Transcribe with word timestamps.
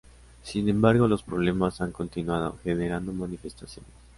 Sin 0.41 0.67
embargo, 0.67 1.07
los 1.07 1.21
problemas 1.21 1.79
han 1.79 1.91
continuado 1.91 2.57
generando 2.63 3.13
manifestaciones. 3.13 3.91